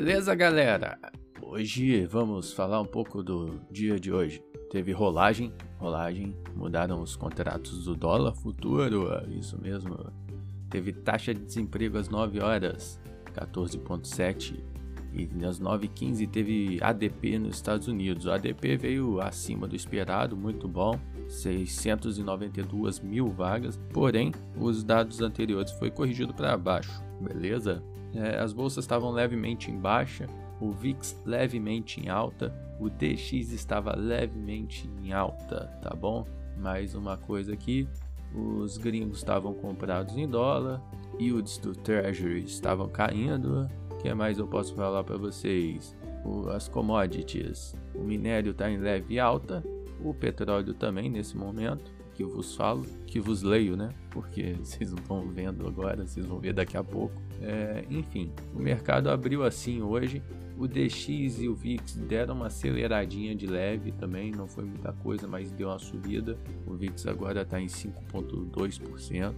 [0.00, 0.96] Beleza, galera?
[1.42, 4.40] Hoje vamos falar um pouco do dia de hoje.
[4.70, 9.98] Teve rolagem, rolagem, mudaram os contratos do dólar futuro, isso mesmo.
[10.70, 13.00] Teve taxa de desemprego às 9 horas,
[13.34, 14.62] 14.7
[15.12, 18.26] e às 9h15 teve ADP nos Estados Unidos.
[18.26, 20.94] O ADP veio acima do esperado, muito bom,
[21.26, 23.76] 692 mil vagas.
[23.92, 27.82] Porém, os dados anteriores foi corrigido para baixo, beleza?
[28.14, 30.26] É, as bolsas estavam levemente em baixa,
[30.60, 36.26] o VIX levemente em alta, o DX estava levemente em alta, tá bom?
[36.56, 37.86] Mais uma coisa aqui,
[38.34, 40.80] os gringos estavam comprados em dólar,
[41.18, 43.68] yields do Treasury estavam caindo.
[43.90, 45.96] O que mais eu posso falar para vocês?
[46.24, 49.64] O, as commodities, o minério está em leve alta,
[50.00, 53.94] o petróleo também nesse momento que eu vos falo, que vos leio, né?
[54.10, 57.14] Porque vocês não estão vendo agora, vocês vão ver daqui a pouco.
[57.40, 60.20] É, enfim, o mercado abriu assim hoje.
[60.58, 65.28] O DX e o VIX deram uma aceleradinha de leve também, não foi muita coisa,
[65.28, 66.36] mas deu uma subida.
[66.66, 69.34] O VIX agora está em 5,2%.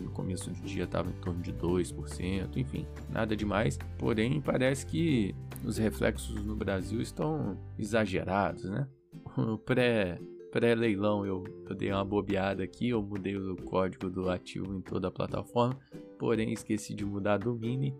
[0.00, 3.76] No começo do dia estava em torno de 2%, enfim, nada demais.
[3.98, 5.34] Porém, parece que
[5.64, 8.86] os reflexos no Brasil estão exagerados, né?
[9.36, 10.20] O pré
[10.50, 15.08] pré-leilão eu, eu dei uma bobeada aqui, eu mudei o código do ativo em toda
[15.08, 15.78] a plataforma,
[16.18, 17.94] porém esqueci de mudar do mini.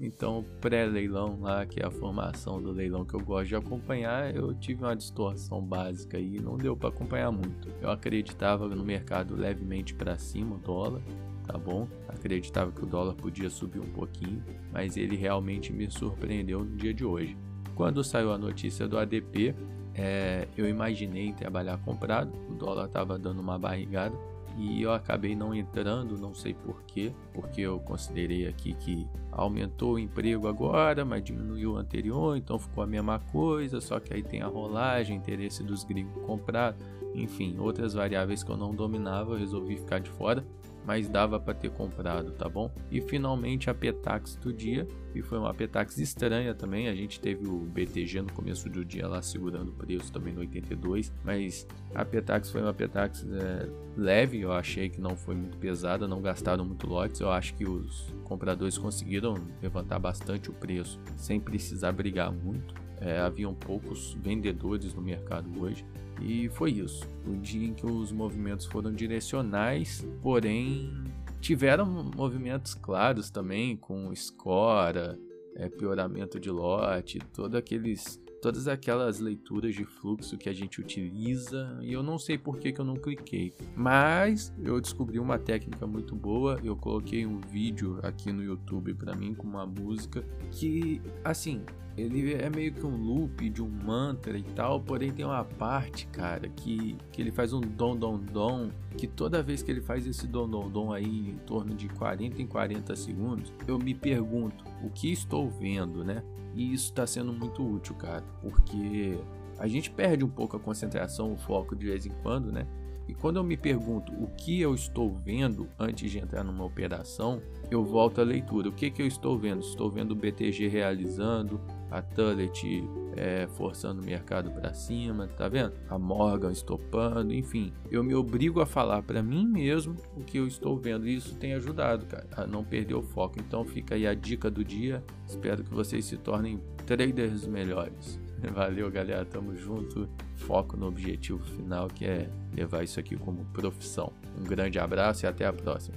[0.00, 4.52] Então, pré-leilão lá, que é a formação do leilão que eu gosto de acompanhar, eu
[4.52, 7.68] tive uma distorção básica e não deu para acompanhar muito.
[7.80, 11.02] Eu acreditava no mercado levemente para cima, o dólar,
[11.46, 11.86] tá bom?
[12.08, 14.42] Acreditava que o dólar podia subir um pouquinho,
[14.72, 17.36] mas ele realmente me surpreendeu no dia de hoje.
[17.76, 19.54] Quando saiu a notícia do ADP,
[19.94, 24.16] é, eu imaginei trabalhar comprado, o dólar estava dando uma barrigada
[24.58, 29.98] e eu acabei não entrando, não sei porquê, porque eu considerei aqui que aumentou o
[29.98, 34.42] emprego agora, mas diminuiu o anterior, então ficou a mesma coisa, só que aí tem
[34.42, 36.74] a rolagem, interesse dos gringos comprar,
[37.14, 40.44] enfim, outras variáveis que eu não dominava, eu resolvi ficar de fora
[40.84, 42.70] mas dava para ter comprado, tá bom?
[42.90, 47.46] E finalmente a Petax do dia, e foi uma Petax estranha também, a gente teve
[47.46, 52.04] o BTG no começo do dia lá segurando o preço também no 82, mas a
[52.04, 56.64] Petax foi uma Petax é, leve, eu achei que não foi muito pesada, não gastaram
[56.64, 62.32] muito lotes, eu acho que os compradores conseguiram levantar bastante o preço sem precisar brigar
[62.32, 62.74] muito.
[63.04, 65.84] É, haviam poucos vendedores no mercado hoje.
[66.20, 67.04] E foi isso.
[67.26, 70.92] O dia em que os movimentos foram direcionais, porém
[71.40, 71.84] tiveram
[72.16, 75.18] movimentos claros também, com escora,
[75.56, 81.78] é, pioramento de lote, todo aqueles todas aquelas leituras de fluxo que a gente utiliza
[81.80, 83.54] e eu não sei por que, que eu não cliquei.
[83.76, 86.58] Mas eu descobri uma técnica muito boa.
[86.62, 91.64] Eu coloquei um vídeo aqui no YouTube para mim com uma música que, assim,
[91.96, 96.06] ele é meio que um loop de um mantra e tal, porém tem uma parte,
[96.06, 100.06] cara, que, que ele faz um dom dom dom, que toda vez que ele faz
[100.06, 104.64] esse dom dom dom aí em torno de 40 em 40 segundos, eu me pergunto,
[104.82, 106.22] o que estou vendo, né?
[106.54, 109.18] E isso está sendo muito útil, cara, porque
[109.58, 112.66] a gente perde um pouco a concentração, o foco de vez em quando, né?
[113.08, 117.42] E quando eu me pergunto o que eu estou vendo antes de entrar numa operação,
[117.70, 118.68] eu volto à leitura.
[118.68, 119.60] O que, que eu estou vendo?
[119.60, 121.60] Estou vendo o BTG realizando,
[121.90, 122.84] a Tullet
[123.16, 125.72] é, forçando o mercado para cima, tá vendo?
[125.88, 127.72] A Morgan estopando, enfim.
[127.90, 131.34] Eu me obrigo a falar para mim mesmo o que eu estou vendo e isso
[131.36, 133.36] tem ajudado, cara, a não perder o foco.
[133.38, 135.02] Então fica aí a dica do dia.
[135.26, 138.18] Espero que vocês se tornem traders melhores.
[138.52, 139.24] Valeu, galera.
[139.24, 140.08] Tamo junto.
[140.36, 144.12] Foco no objetivo final que é levar isso aqui como profissão.
[144.38, 145.96] Um grande abraço e até a próxima.